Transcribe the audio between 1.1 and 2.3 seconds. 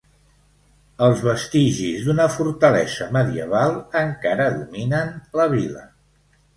vestigis d'una